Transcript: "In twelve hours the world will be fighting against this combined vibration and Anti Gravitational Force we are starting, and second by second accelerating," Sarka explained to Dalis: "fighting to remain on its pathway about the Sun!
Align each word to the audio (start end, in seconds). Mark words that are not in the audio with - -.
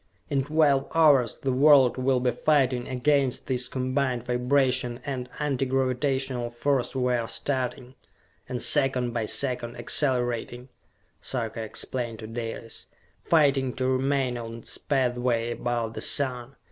"In 0.31 0.45
twelve 0.45 0.87
hours 0.95 1.37
the 1.37 1.51
world 1.51 1.95
will 1.95 2.19
be 2.19 2.31
fighting 2.31 2.87
against 2.87 3.45
this 3.45 3.67
combined 3.67 4.23
vibration 4.23 4.99
and 5.05 5.29
Anti 5.39 5.65
Gravitational 5.67 6.49
Force 6.49 6.95
we 6.95 7.13
are 7.13 7.27
starting, 7.27 7.93
and 8.49 8.59
second 8.63 9.11
by 9.11 9.27
second 9.27 9.75
accelerating," 9.75 10.69
Sarka 11.21 11.61
explained 11.61 12.17
to 12.17 12.25
Dalis: 12.25 12.87
"fighting 13.25 13.75
to 13.75 13.85
remain 13.85 14.39
on 14.39 14.55
its 14.55 14.75
pathway 14.79 15.51
about 15.51 15.93
the 15.93 16.01
Sun! 16.01 16.55